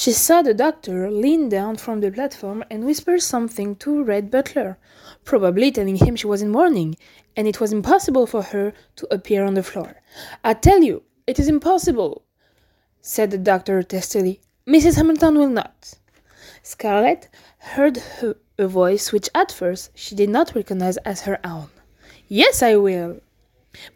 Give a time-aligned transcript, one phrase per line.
[0.00, 4.78] She saw the doctor lean down from the platform and whisper something to Red Butler,
[5.24, 6.96] probably telling him she was in mourning,
[7.36, 9.96] and it was impossible for her to appear on the floor.
[10.44, 12.22] I tell you, it is impossible,
[13.02, 14.40] said the doctor testily.
[14.68, 14.94] Mrs.
[14.98, 15.94] Hamilton will not.
[16.62, 17.28] Scarlett
[17.58, 21.70] heard her, a voice which at first she did not recognize as her own.
[22.28, 23.20] Yes, I will.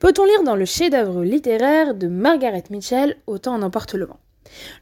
[0.01, 4.19] Peut-on lire dans le chef-d'œuvre littéraire de Margaret Mitchell Autant en emporte le vent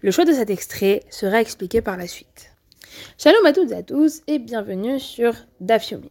[0.02, 2.52] Le choix de cet extrait sera expliqué par la suite.
[3.18, 6.10] Shalom à toutes et à tous et bienvenue sur Dafyomi.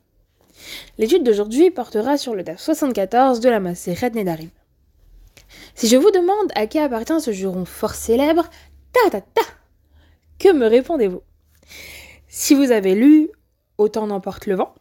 [0.97, 4.49] L'étude d'aujourd'hui portera sur le DAF 74 de la Maseret Nedarim.
[5.75, 8.49] Si je vous demande à qui appartient ce juron fort célèbre,
[8.93, 9.41] ta ta ta,
[10.37, 11.21] que me répondez-vous?
[12.27, 13.29] Si vous avez lu
[13.79, 14.75] Autant n'emporte le vent,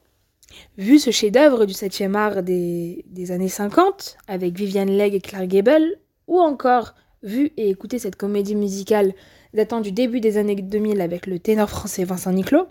[0.76, 6.00] vu ce chef-d'œuvre du 7e art des, années 50 avec Viviane Legge et Clark Gable,
[6.26, 9.12] ou encore vu et écouté cette comédie musicale
[9.54, 12.68] datant du début des années 2000 avec le ténor français Vincent Niclot,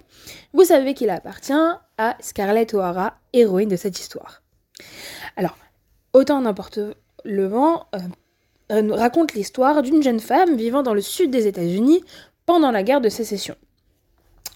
[0.53, 1.53] vous savez qu'il appartient
[1.97, 4.43] à Scarlett O'Hara, héroïne de cette histoire.
[5.35, 5.57] Alors,
[6.17, 6.79] Autant n'emporte
[7.25, 7.99] le vent euh,
[8.71, 12.03] euh, raconte l'histoire d'une jeune femme vivant dans le sud des États-Unis
[12.47, 13.55] pendant la guerre de sécession.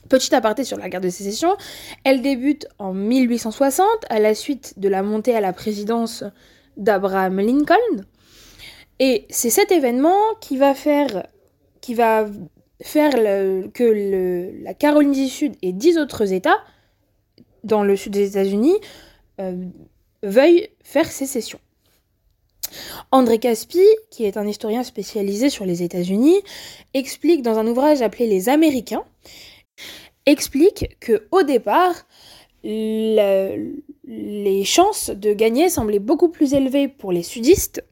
[0.09, 1.55] Petit aparté sur la guerre de sécession,
[2.03, 6.23] elle débute en 1860 à la suite de la montée à la présidence
[6.77, 8.05] d'Abraham Lincoln.
[9.03, 11.23] Et c'est cet événement qui va faire,
[11.81, 12.13] que
[14.63, 16.59] la Caroline du Sud et dix autres États
[17.63, 18.75] dans le sud des États-Unis
[19.39, 19.65] euh,
[20.21, 21.59] veuillent faire sécession.
[23.11, 26.39] André Caspi, qui est un historien spécialisé sur les États-Unis,
[26.93, 29.03] explique dans un ouvrage appelé Les Américains
[30.27, 31.95] explique que au départ,
[32.63, 37.83] le, les chances de gagner semblaient beaucoup plus élevées pour les sudistes,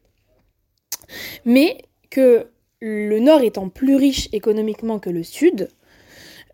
[1.45, 1.77] mais
[2.09, 2.47] que
[2.81, 5.69] le nord étant plus riche économiquement que le sud,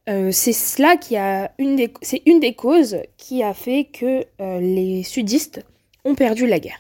[0.08, 5.66] euh, c'est cela qui a une des, causes qui a fait que euh, les sudistes
[6.04, 6.80] ont perdu la guerre.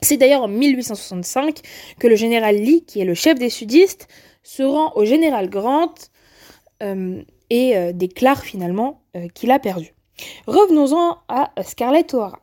[0.00, 1.60] C'est d'ailleurs en 1865
[1.98, 4.08] que le général Lee, qui est le chef des sudistes,
[4.42, 5.92] se rend au général Grant
[6.82, 9.02] euh, et déclare finalement
[9.34, 9.92] qu'il a perdu.
[10.46, 12.38] Revenons-en à Scarlett O'Hara.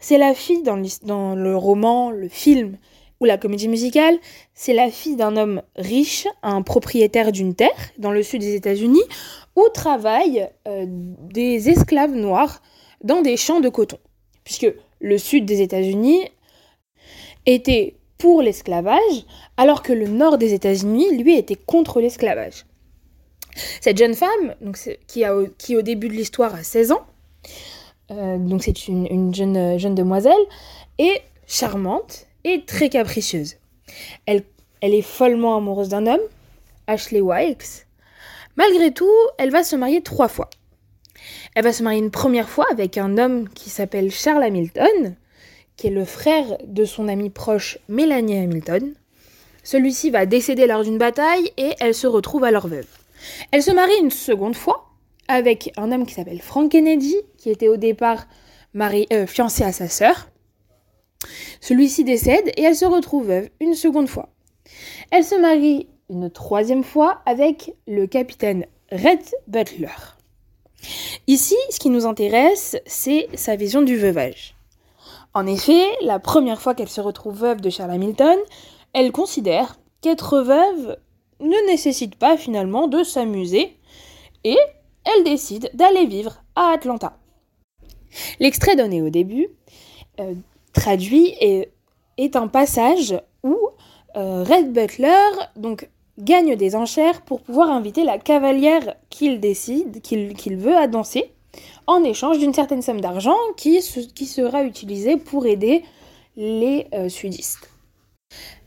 [0.00, 2.78] C'est la fille dans, dans le roman, le film
[3.20, 4.18] ou la comédie musicale,
[4.54, 9.02] c'est la fille d'un homme riche, un propriétaire d'une terre dans le sud des États-Unis,
[9.54, 12.62] où travaillent euh, des esclaves noirs
[13.02, 13.98] dans des champs de coton.
[14.44, 16.28] Puisque le sud des États-Unis
[17.46, 19.24] était pour l'esclavage,
[19.56, 22.64] alors que le nord des États-Unis, lui, était contre l'esclavage.
[23.80, 24.54] Cette jeune femme,
[25.08, 25.26] qui
[25.76, 27.06] au début de l'histoire a 16 ans,
[28.10, 30.34] euh, donc c'est une, une, jeune, jeune demoiselle,
[30.98, 33.56] est charmante et très capricieuse.
[34.24, 34.44] Elle,
[34.80, 36.20] est follement amoureuse d'un homme,
[36.86, 37.86] Ashley Wilkes.
[38.56, 40.48] Malgré tout, elle va se marier trois fois.
[41.54, 45.16] Elle va se marier une première fois avec un homme qui s'appelle Charles Hamilton,
[45.76, 48.94] qui est le frère de son amie proche Mélanie Hamilton.
[49.64, 52.86] Celui-ci va décéder lors d'une bataille et elle se retrouve alors veuve.
[53.50, 54.86] Elle se marie une seconde fois
[55.26, 58.28] avec un homme qui s'appelle Frank Kennedy, qui était au départ
[58.76, 60.28] euh, fiancé à sa sœur.
[61.60, 64.28] Celui-ci décède et elle se retrouve veuve une seconde fois.
[65.10, 69.88] Elle se marie une troisième fois avec le capitaine Red Butler.
[71.26, 74.54] Ici, ce qui nous intéresse, c'est sa vision du veuvage.
[75.34, 78.38] En effet, la première fois qu'elle se retrouve veuve de Charles Hamilton,
[78.92, 80.96] elle considère qu'être veuve
[81.40, 83.76] ne nécessite pas finalement de s'amuser
[84.44, 84.56] et
[85.04, 87.18] elle décide d'aller vivre à Atlanta.
[88.40, 89.48] L'extrait donné au début,
[90.20, 90.34] euh,
[90.76, 93.56] traduit, est, un passage où
[94.16, 95.88] euh, Red Butler donc,
[96.18, 101.32] gagne des enchères pour pouvoir inviter la cavalière qu'il décide, qu'il qu veut à danser,
[101.86, 103.80] en échange d'une certaine somme d'argent qui,
[104.14, 105.82] qui, sera utilisée pour aider
[106.36, 107.70] les euh, sudistes.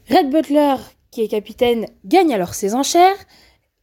[0.09, 0.75] Red Butler,
[1.11, 3.17] qui est capitaine, gagne alors ses enchères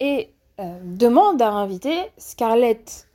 [0.00, 3.08] et euh, demande à inviter Scarlett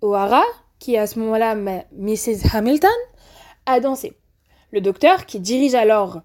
[0.00, 0.42] O'Hara,
[0.78, 2.54] qui est à ce moment-là Mrs.
[2.54, 2.90] Hamilton,
[3.66, 4.14] à danser.
[4.72, 6.20] Le docteur, qui dirige alors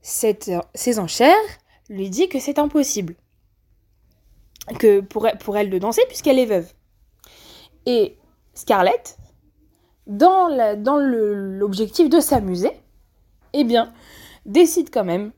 [0.00, 1.36] cette, ses enchères,
[1.88, 3.16] lui dit que c'est impossible
[4.78, 6.72] que pour, elle de danser puisqu'elle est veuve.
[7.86, 8.16] Et
[8.54, 9.18] Scarlett,
[10.06, 10.48] dans
[10.98, 12.72] l'objectif de s'amuser,
[13.52, 13.92] eh bien,
[14.46, 15.32] décide quand même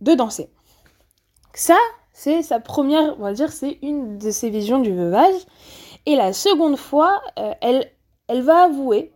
[0.00, 0.50] de danser.
[1.54, 1.78] Ça,
[2.12, 5.34] c'est sa première, on va dire, c'est une de ses visions du veuvage.
[6.06, 9.12] Et la seconde fois, euh, elle va avouer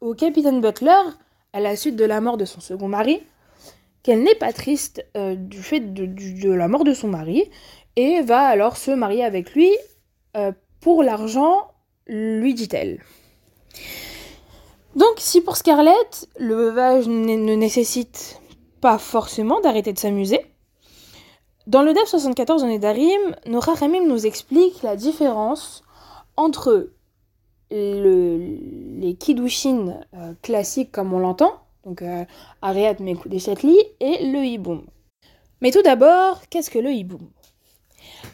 [0.00, 0.92] au capitaine Butler,
[1.56, 3.22] à la suite de la mort de son second mari,
[4.02, 7.44] qu'elle n'est pas triste euh, du fait de, la mort de son mari,
[7.96, 9.70] et va alors se marier avec lui
[10.36, 11.68] euh, pour l'argent,
[12.06, 13.00] lui dit-elle.
[14.96, 18.38] Donc si pour Scarlett, le veuvage ne nécessite
[18.82, 20.44] pas forcément d'arrêter de s'amuser,
[21.66, 25.82] dans le DEF 74 de Nedarim, nos Ramim nous explique la différence
[26.36, 26.90] entre
[27.70, 31.54] le, les Kiddushin euh, classiques comme on l'entend,
[31.84, 32.24] donc euh,
[32.62, 34.84] Ariat des Chatli, et le Hiboum.
[35.60, 37.30] Mais tout d'abord, qu'est-ce que le Hiboum?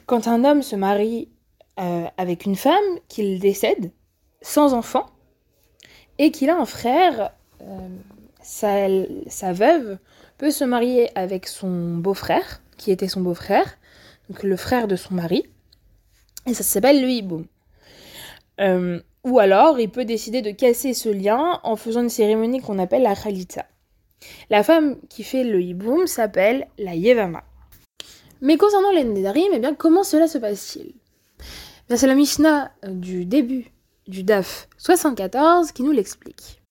[0.06, 1.29] Quand un homme se marie
[1.79, 3.93] euh, avec une femme, qu'il décède,
[4.40, 5.06] sans enfant,
[6.19, 7.32] et qu'il a un frère,
[7.62, 7.88] euh,
[8.43, 8.88] sa,
[9.28, 9.99] sa, veuve
[10.38, 13.78] peut se marier avec son beau-frère, qui était son beau-frère,
[14.28, 15.44] donc le frère de son mari,
[16.46, 17.46] et ça s'appelle le hiboum.
[19.25, 23.03] Ou alors, il peut décider de casser ce lien en faisant une cérémonie qu'on appelle
[23.03, 23.67] la khalita.
[24.51, 27.45] La femme qui fait le hiboum s'appelle la yevama.
[28.41, 30.95] Mais concernant les nedarim, eh bien, comment cela se passe-t-il?
[31.89, 33.67] C'est la Mishnah du début
[34.09, 36.63] du DAF 74 qui nous l'explique.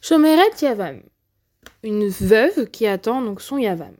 [0.00, 1.00] Shomeret Yavam,
[1.82, 3.96] une veuve qui attend donc son Yavam.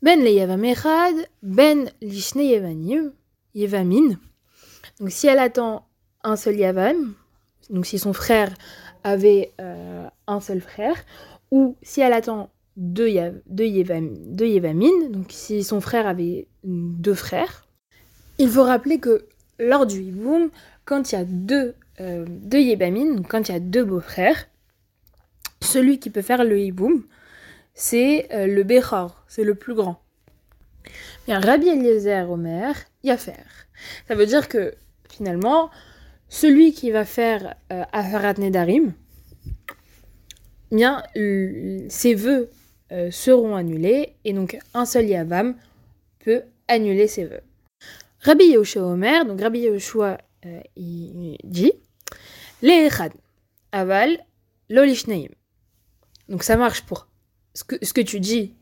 [0.00, 3.12] Ben le Yavam Echad, Ben Lishne Yavanim,
[3.54, 4.16] Yevamin.
[5.00, 5.86] Donc si elle attend
[6.24, 7.14] un seul Yavam,
[7.70, 8.52] donc si son frère
[9.04, 10.96] avait euh, un seul frère,
[11.50, 17.66] ou si elle attend deux, yav, deux, Yevamin, donc si son frère avait deux frères,
[18.38, 19.26] il faut rappeler que
[19.58, 20.50] lors du Hiboum,
[20.84, 24.48] quand il y a deux, euh, deux Yébamines, quand il y a deux beaux-frères,
[25.60, 27.04] celui qui peut faire le Hiboum,
[27.74, 30.00] c'est euh, le Bechor, c'est le plus grand.
[31.26, 33.68] Bien, Rabbi Eliezer Omer, faire.
[34.08, 34.74] Ça veut dire que
[35.08, 35.70] finalement,
[36.32, 38.94] celui qui va faire euh, Aharat Nedarim,
[40.70, 41.02] bien,
[41.90, 42.50] ses vœux
[42.90, 45.54] euh, seront annulés et donc un seul Yavam
[46.24, 47.42] peut annuler ses vœux.
[48.20, 51.74] Rabbi Yehoshua Omer, donc Rabbi Yehoshua euh, il dit
[52.62, 52.88] Les
[53.70, 54.18] aval,
[54.70, 55.28] lolishneim.
[56.30, 57.08] Donc ça marche pour
[57.52, 58.54] ce que, ce que tu dis,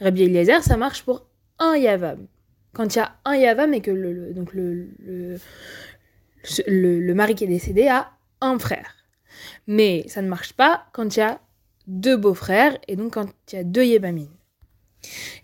[0.00, 1.26] Rabbi Eliezer, ça marche pour
[1.58, 2.26] un Yavam.
[2.72, 4.88] Quand il y a un Yavam et que donc le,
[6.66, 8.10] le, mari qui est décédé a
[8.40, 8.96] un frère.
[9.66, 11.40] Mais ça ne marche pas quand il y a
[11.86, 14.28] deux beaux-frères et donc quand il y a deux Yébamines.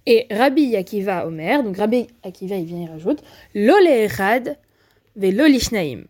[0.06, 3.23] Et Rabbi Yakiva Omer, donc Rabbi Akiva il vient y rajoute,
[3.55, 4.56] Echad
[5.17, 6.05] velolishnaim.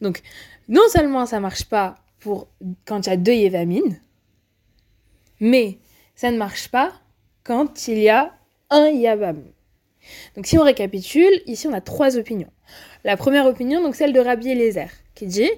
[0.00, 0.22] Donc,
[0.68, 2.48] non seulement ça marche pas pour
[2.86, 4.00] quand il y a deux Yevamines,
[5.40, 5.78] mais
[6.14, 6.92] ça ne marche pas
[7.42, 8.34] quand il y a
[8.70, 9.44] un Yavam.
[10.36, 12.50] Donc si on récapitule, ici on a trois opinions.
[13.04, 15.50] La première opinion, donc celle de Rabbi Eliezer, qui dit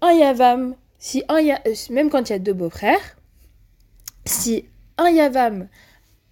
[0.00, 3.16] un Yavam, si un euh, même quand il y a deux beaux-frères,
[4.24, 4.66] si
[4.98, 5.68] un Yavam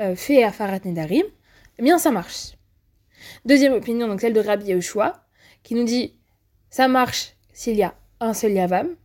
[0.00, 1.24] euh, fait Afarat Nedarim,
[1.78, 2.56] eh bien ça marche.
[3.44, 5.24] Deuxième opinion, donc celle de Rabbi Yehoshua,
[5.62, 6.14] qui nous dit
[6.70, 8.96] ça marche s'il y a un seul Yavam.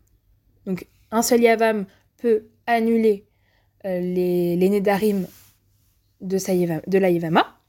[0.66, 1.86] Donc un seul Yavam
[2.18, 3.26] peut annuler
[3.86, 5.28] euh, les, les Nedarim
[6.22, 7.60] de, sa de la Yavama,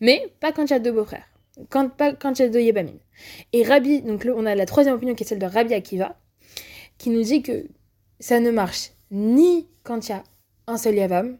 [0.00, 1.29] mais pas quand il y a deux beaux-frères,
[1.68, 3.00] quand, pas quand il y a deux Yébamines.
[3.52, 6.16] Et Rabbi, donc on a la troisième opinion qui est celle de Rabbi Akiva,
[6.98, 7.66] qui nous dit que
[8.18, 10.22] ça ne marche ni quand il y a
[10.66, 11.36] un seul Yavam,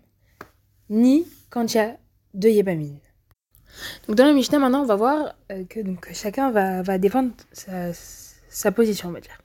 [0.89, 1.97] ni quand il y a
[2.35, 2.99] deux Yébamines.
[4.07, 7.33] Donc dans le Mishnah, maintenant, on va voir euh, que donc, chacun va, va défendre
[7.53, 9.39] sa, position, on va dire.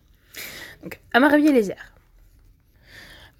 [0.82, 1.77] Donc, Amar Rabbi Eliezer.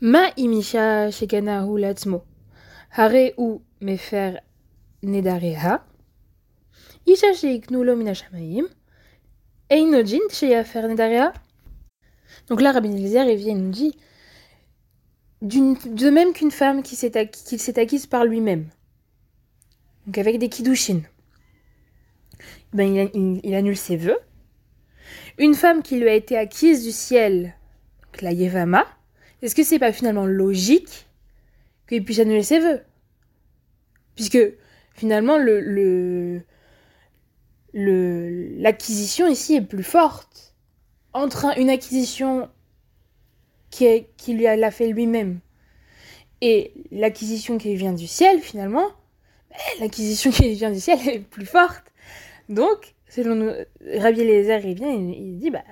[0.02, 2.24] Ma imisha shekana latzmo.
[2.92, 4.42] Hare ou mefer
[5.04, 5.84] nedareha.
[12.50, 13.98] Donc là, Rabbi Eliezer, il vient et nous dit
[15.42, 18.70] de même qu'une femme qui s'est acquise par lui-même.
[20.06, 21.02] Donc avec des kiddushin,
[22.74, 24.20] ben, il, annule ses vœux.
[25.38, 27.56] Une femme qui lui a été acquise du ciel,
[28.22, 28.86] la Yevama,
[29.42, 31.08] est-ce que c'est pas finalement logique
[31.88, 32.82] qu'il puisse annuler ses vœux?
[34.16, 34.40] Puisque
[34.94, 36.42] finalement, le,
[37.76, 40.56] l'acquisition ici est plus forte.
[41.14, 42.50] Entre une acquisition
[43.70, 45.40] qui, est, qui lui a, l'a fait lui-même
[46.42, 48.88] et l'acquisition qui vient du ciel, finalement,
[49.52, 51.92] eh, l'acquisition qui vient du ciel est plus forte.
[52.50, 53.52] Donc, selon nous,
[54.00, 55.64] Rabbi Eliezer, il vient et il dit, bah,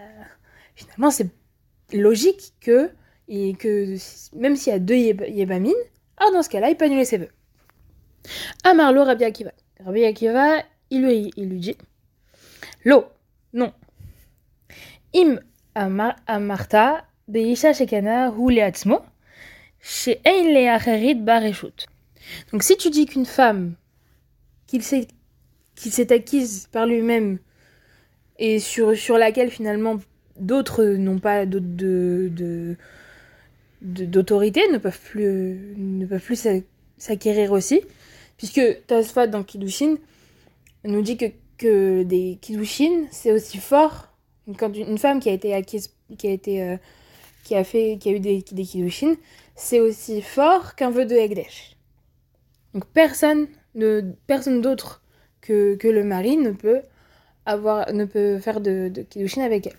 [0.75, 1.27] finalement, c'est
[1.93, 2.89] logique que,
[3.27, 3.95] et que
[4.35, 5.73] même s'il y a deux Yébamines,
[6.17, 7.31] alors dans ce cas-là, il peut annuler ses vœux.
[8.63, 9.51] Amarlo Rabbi Akiva.
[9.83, 11.77] Rabbi Akiva, il lui, il lui dit,
[12.85, 13.05] L'eau,
[13.53, 13.73] non.
[22.51, 23.75] Donc si tu dis qu'une femme
[24.67, 25.07] qui s'est
[25.75, 27.39] qui s'est acquise par lui-même
[28.39, 29.99] et sur, laquelle finalement
[30.39, 31.45] d'autres n'ont pas
[33.81, 36.47] d'autorité, ne peuvent plus,
[36.97, 37.81] s'acquérir aussi,
[38.37, 39.95] puisque Tasfat dans Kidushin
[40.85, 41.25] nous dit que,
[41.65, 44.13] des Kidushin, c'est aussi fort
[44.57, 46.77] quand une femme qui a été acquise, qui a été, euh,
[47.43, 48.65] qui a fait, qui a eu des, des
[49.55, 51.77] c'est aussi fort qu'un vœu de Egdesh.
[52.73, 55.01] Donc personne, ne, personne d'autre
[55.41, 56.81] que, que le mari ne peut
[57.45, 59.73] avoir, ne peut faire de, de avec elle.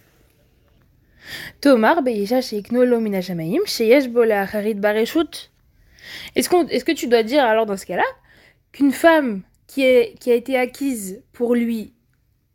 [4.43, 5.51] Harid, Bareshut.
[6.37, 8.05] Est-ce est que tu dois dire alors dans ce cas-là
[8.73, 9.43] qu'une femme
[9.75, 11.93] qui, a été acquise pour lui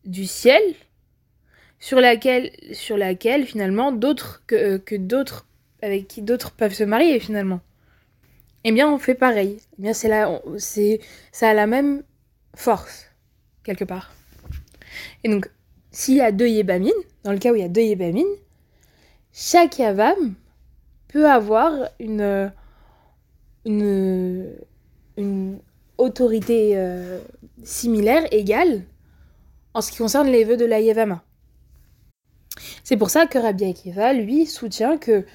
[0.06, 0.62] du ciel,
[1.80, 5.46] sur laquelle, sur laquelle finalement d'autres que, euh, que d'autres
[5.82, 7.62] avec qui d'autres peuvent se marier finalement.
[8.66, 9.58] Eh bien, on fait pareil.
[9.78, 11.00] Eh bien, c'est là, c'est,
[11.32, 12.04] ça a la même
[12.56, 13.08] force
[13.64, 14.12] quelque part.
[15.24, 15.50] Et donc,
[15.92, 16.92] s'il y a deux yébamines,
[17.24, 18.26] dans le cas où il y a deux yébamines,
[19.32, 20.36] chaque yavam
[21.08, 22.52] peut avoir une,
[23.66, 24.49] une
[26.10, 27.20] autorité euh,
[27.64, 28.84] similaire, égale,
[29.74, 31.24] en ce qui concerne les vœux de la yévama.
[32.84, 35.26] C'est pour ça que Rabbi Akiva, lui, soutient que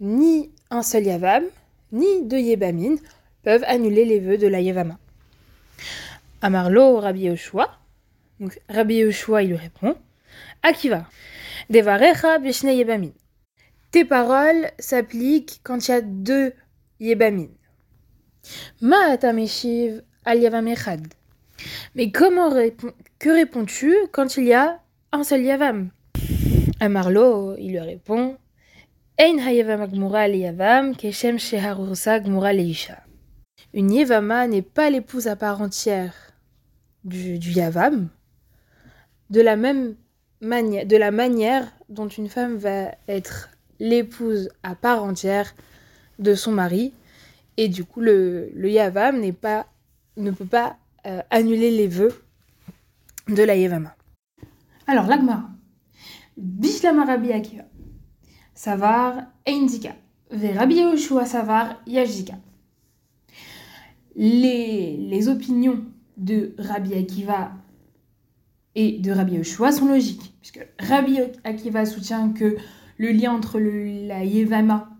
[0.00, 1.44] ni un seul yavam,
[1.92, 2.98] ni deux yébamines
[3.42, 4.98] peuvent annuler les vœux de la yévama.
[6.40, 7.68] Amarlo Rabbi Yoshua,
[8.38, 9.96] donc Rabbi Yoshua, il lui répond
[10.62, 11.06] Akiva,
[11.70, 13.10] Devarecha Bishne Yebamin.
[13.90, 16.52] Tes paroles s'appliquent quand il y a deux
[17.00, 17.48] Yebamin.
[18.80, 21.06] Ma atameshiv al Yavam Echad.
[21.94, 22.50] Mais comment
[23.18, 24.80] que réponds-tu quand il y a
[25.12, 25.90] un seul Yavam
[26.80, 28.36] Amarlo, il lui répond
[29.18, 29.88] Ein hayavam
[30.34, 31.38] Yavam keshem.
[33.72, 36.14] Une Yevama n'est pas l'épouse à part entière
[37.04, 38.08] du, du Yavam,
[39.30, 39.96] de la même
[40.40, 43.48] manière, de la manière dont une femme va être
[43.78, 45.54] l'épouse à part entière
[46.18, 46.92] de son mari,
[47.56, 49.66] et du coup le, Yavam pas,
[50.16, 52.22] ne peut pas euh, annuler les vœux
[53.28, 53.94] de la Yevama.
[54.86, 55.50] Alors l'Agmara,
[56.36, 57.64] Bishlama Rabbi Akiva,
[58.54, 59.96] Savar Eindika,
[60.30, 62.34] Ve Rabbi Yoshua Savar Yajika.
[64.14, 65.84] Les, opinions
[66.16, 67.52] de Rabbi Akiva
[68.74, 72.56] et de Rabbi Yoshua sont logiques, puisque Rabbi Akiva soutient que
[72.98, 74.95] le lien entre la Yevama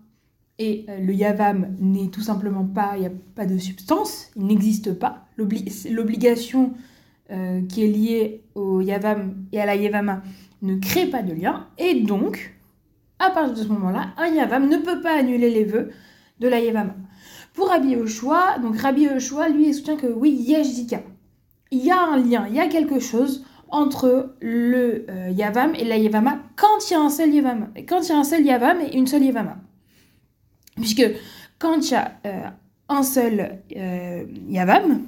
[0.59, 4.45] et euh, le Yavam n'est tout simplement pas, il n'y a pas de substance, il
[4.47, 5.25] n'existe pas.
[5.37, 6.73] L'obligation
[7.31, 10.21] euh, qui est liée au Yavam et à la Yevama
[10.61, 12.55] ne crée pas de lien, et donc,
[13.19, 15.91] à partir de ce moment-là, un Yavam ne peut pas annuler les vœux
[16.39, 16.95] de la Yevama.
[17.53, 21.01] Pour Rabbi Yoshua, donc Rabbi Yoshua, lui, il soutient que oui, Yeshika,
[21.71, 25.83] il y a un lien, il y a quelque chose entre le euh, Yavam et
[25.83, 27.67] la Yavama quand il y a un seul Yavama.
[27.87, 29.57] Quand il y a un seul Yavam et une seule Yavama.
[30.77, 31.03] Puisque
[31.59, 32.49] quand il y a euh,
[32.89, 35.05] un seul euh, Yavam,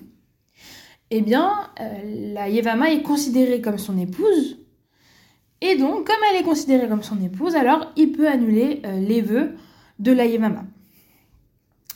[1.11, 1.71] eh bien,
[2.05, 4.59] la Yavama est considérée comme son épouse.
[5.61, 9.55] Et donc, comme elle est considérée comme son épouse, alors il peut annuler les vœux
[9.97, 10.65] de la Yavama.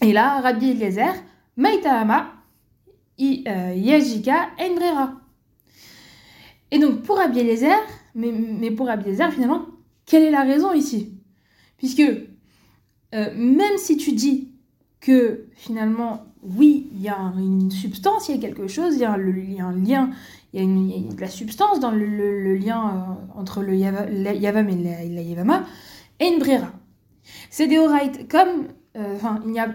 [0.01, 1.13] Et là, Rabbi Eliezer,
[1.57, 2.33] Maitahama,
[3.19, 5.13] Yajika, Enbrera.
[6.71, 7.43] Et donc pour Rabbi
[8.15, 9.67] mais, mais pour Rabbi finalement,
[10.07, 11.13] quelle est la raison ici?
[11.77, 12.01] Puisque
[13.13, 14.49] euh, même si tu dis
[14.99, 19.05] que finalement, oui, il y a une substance, il y a quelque chose, il y
[19.05, 20.09] a, un lien,
[20.53, 25.03] il y a, de la substance dans le, lien euh, entre le Yavam et la,
[25.03, 25.65] la Yavama,
[26.19, 26.71] et une Brera.
[27.49, 27.77] C'est des
[28.29, 28.67] comme,
[28.97, 29.73] euh, enfin, il n'y a,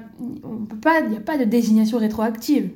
[0.82, 2.70] pas, a pas de désignation rétroactive.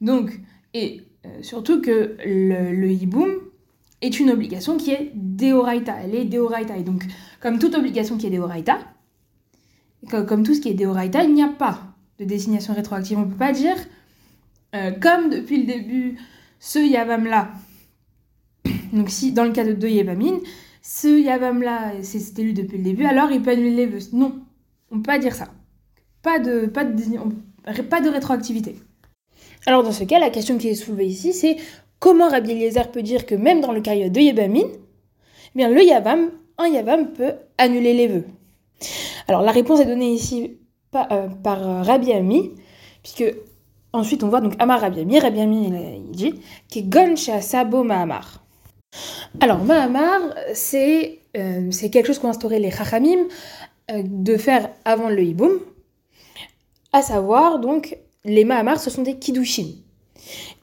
[0.00, 0.40] Donc,
[0.74, 1.02] et
[1.40, 3.30] surtout que le, le hiboum
[4.02, 5.94] est une obligation qui est deoraita.
[6.04, 6.76] Elle est deoraita.
[6.76, 7.04] Et donc,
[7.40, 8.78] comme toute obligation qui est deoraita,
[10.08, 11.80] comme, tout ce qui est deoraita, il n'y a pas
[12.18, 13.18] de désignation rétroactive.
[13.18, 13.76] On ne peut pas dire,
[14.74, 16.18] euh, comme depuis le début,
[16.60, 17.50] ce yavam-là,
[18.92, 20.40] donc si dans le cas de deux yavamines,
[20.82, 23.98] ce yavam-là, c'est élu depuis le début, alors il peut annuler les vœux.
[24.12, 24.40] Non,
[24.90, 25.48] on ne peut pas dire ça.
[26.22, 28.76] Pas de, pas de, pas de rétroactivité.
[29.66, 31.56] Alors dans ce cas, la question qui est soulevée ici, c'est
[31.98, 35.82] comment Rabbi Eliezer peut dire que même dans le cas de Yabamine, eh bien le
[35.82, 38.24] Yavam, un Yavam peut annuler les vœux.
[39.28, 40.58] Alors la réponse est donnée ici
[40.90, 42.52] par, euh, par Rabbi Ami,
[43.02, 43.24] puisque
[43.92, 48.42] ensuite on voit donc Amar Rabbi Ami, Rabbi Ami il dit Gon Sabo Mahamar.
[49.40, 50.20] Alors Mahamar,
[50.54, 53.26] c'est euh, c'est quelque chose qu'ont instauré les Chachamim
[53.90, 55.58] euh, de faire avant le Hiboum,
[56.92, 59.66] à savoir donc les Mahamars, ce sont des Kiddushin.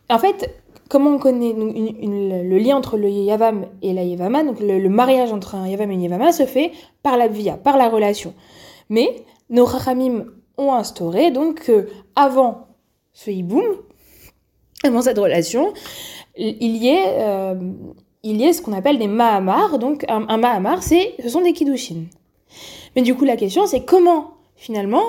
[0.09, 0.49] En fait,
[0.93, 5.67] comment on connaît le lien entre le Yavam et la Yevama, le, mariage entre un
[5.67, 6.71] Yavam et une Yevama se fait
[7.01, 8.35] par la via, par la relation.
[8.89, 10.25] Mais nos Rachamim
[10.59, 11.71] ont instauré donc
[12.15, 12.67] avant
[13.11, 13.63] ce hiboum,
[14.83, 15.73] avant cette relation,
[16.37, 17.55] il y ait, euh,
[18.21, 19.79] il y ait ce qu'on appelle des Mahamar.
[19.79, 22.03] Donc un, un ce sont des Kiddushin.
[22.95, 25.05] Mais du coup, la question, c'est comment, finalement,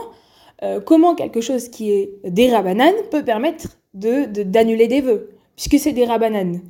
[0.63, 5.93] euh, comment quelque chose qui est des Rabanan peut permettre d'annuler des vœux, puisque c'est
[5.93, 6.61] des Rabanan.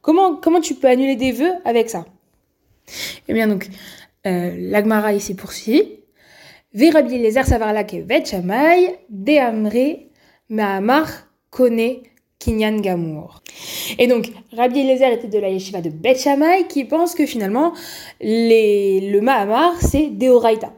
[0.00, 2.04] Comment, comment tu peux annuler des vœux avec ça?
[3.28, 3.68] Eh bien, donc,
[4.26, 6.00] euh, l'Agmara ici poursuit.
[6.72, 10.08] Verabi les savarlak et vet shamay, de
[10.50, 11.08] mahamar
[11.50, 12.02] kone
[12.38, 13.42] kinyan gamour.
[13.98, 16.16] Et donc, Rabbi Eliezer était de la yeshiva de Bet
[16.68, 17.72] qui pense que finalement,
[18.20, 20.72] les, le Mahamar, c'est Deoraita.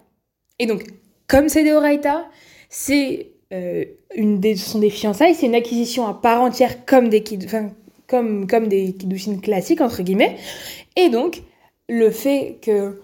[0.59, 0.85] Et donc,
[1.26, 2.28] comme c'est Deoraita,
[2.69, 7.25] c'est euh, une des, sont des fiançailles, c'est une acquisition à part entière comme des,
[7.45, 7.71] enfin,
[8.07, 8.97] comme, des
[9.42, 10.37] classiques, entre guillemets.
[10.97, 11.42] Et donc,
[11.88, 13.00] le fait que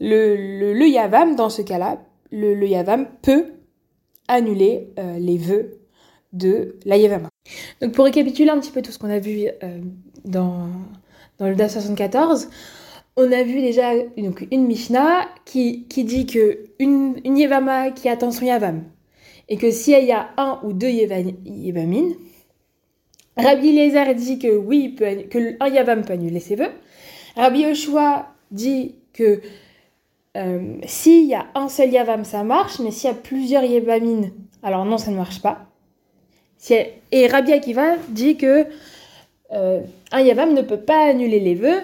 [0.00, 3.46] le, Yavam, dans ce cas-là, le, Yavam peut
[4.28, 5.78] annuler euh, les vœux
[6.32, 7.28] de la Yavama.
[7.80, 9.80] Donc pour récapituler un petit peu tout ce qu'on a vu euh,
[10.24, 10.68] dans,
[11.38, 12.48] dans le DAF 74,
[13.16, 18.46] on a vu déjà une Mishnah qui, dit que une, une Yevama qui attend son
[18.46, 18.84] Yavam,
[19.52, 22.14] et que s'il y a un ou deux Yevamines,
[23.36, 26.70] Rabbi Lézer dit que oui, que un Yavam peut annuler ses vœux.
[27.36, 29.42] Rabbi Yoshua dit que
[30.38, 34.32] euh, s'il y a un seul Yavam, ça marche, mais s'il y a plusieurs Yevamines,
[34.62, 35.66] alors non, ça ne marche pas.
[36.70, 38.64] Et Rabbi Akiva dit que
[39.52, 39.82] euh,
[40.12, 41.82] un Yavam ne peut pas annuler les vœux,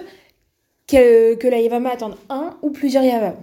[0.87, 3.35] que, la Yavama attende un ou plusieurs Yavam.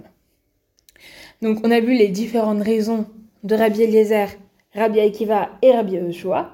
[1.42, 3.06] Donc on a vu les différentes raisons
[3.46, 4.28] de Rabbi Eliezer,
[4.74, 6.50] Rabbi Akiva et Rabbi Yoshua.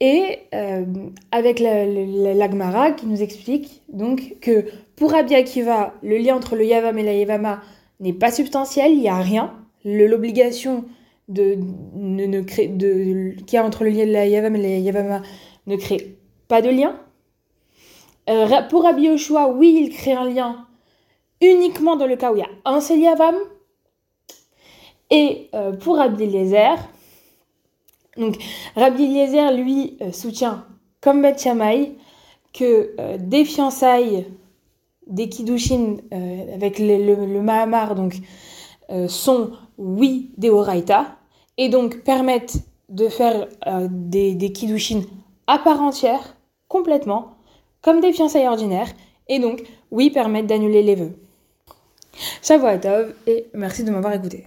[0.00, 0.84] Et euh,
[1.32, 6.96] avec l'Agmara qui nous explique donc que pour Rabbi Akiva, le lien entre le Yavam
[6.98, 7.60] et la Yavama
[7.98, 9.54] n'est pas substantiel, il n'y a rien.
[9.84, 10.84] L'obligation
[11.28, 11.58] de,
[11.94, 15.22] ne, qu'il y a entre le lien de la Yavam et la Yavama
[15.66, 17.00] ne crée pas de lien.
[18.28, 20.66] Euh, pour Rabbi Yoshua, oui, il crée un lien
[21.40, 23.34] uniquement dans le cas où il y a un seul Yavam.
[25.10, 26.76] Et euh, pour Rabbi Eliezer,
[28.16, 28.36] donc
[28.74, 29.06] Rabbi
[29.56, 30.66] lui, euh, soutient,
[31.00, 31.48] comme Beth
[32.52, 34.26] que des fiançailles,
[35.06, 35.98] des kiddushin
[36.52, 38.16] avec le, Mahamar, donc,
[39.06, 41.18] sont, oui, des Horaïta,
[41.56, 45.02] et donc permettent de faire euh, des, des kiddushin
[45.46, 46.36] à part entière,
[46.68, 47.34] complètement,
[47.82, 48.90] comme des fiançailles ordinaires,
[49.28, 51.18] et donc, oui, permettent d'annuler les vœux.
[52.42, 54.36] Tov et merci de m'avoir écouté.